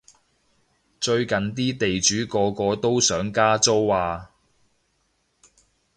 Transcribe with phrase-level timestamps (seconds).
[0.99, 4.31] 最近啲地主個個都想加租啊